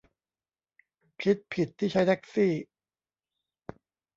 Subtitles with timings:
[1.21, 2.53] คิดผิดที่ใช้แท็กซี่